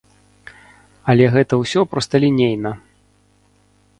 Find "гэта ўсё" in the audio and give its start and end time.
1.35-1.79